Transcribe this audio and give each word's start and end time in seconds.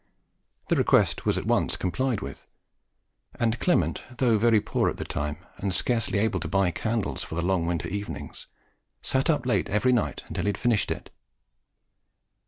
The 0.69 0.75
request 0.75 1.27
was 1.27 1.37
at 1.37 1.45
once 1.45 1.77
complied 1.77 2.21
with; 2.21 2.47
and 3.35 3.59
Clement, 3.59 4.03
though 4.17 4.39
very 4.39 4.59
poor 4.59 4.89
at 4.89 4.97
the 4.97 5.03
time, 5.03 5.37
and 5.57 5.71
scarcely 5.71 6.17
able 6.17 6.39
to 6.39 6.47
buy 6.47 6.71
candle 6.71 7.17
for 7.17 7.35
the 7.35 7.45
long 7.45 7.67
winter 7.67 7.87
evenings, 7.87 8.47
sat 9.03 9.29
up 9.29 9.45
late 9.45 9.69
every 9.69 9.91
night 9.93 10.23
until 10.27 10.45
he 10.45 10.49
had 10.49 10.57
finished 10.57 10.89
it. 10.89 11.11